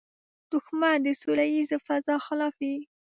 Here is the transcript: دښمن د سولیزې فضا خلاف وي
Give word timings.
دښمن 0.51 0.97
د 1.05 1.07
سولیزې 1.21 1.77
فضا 1.87 2.15
خلاف 2.25 2.55
وي 2.61 2.75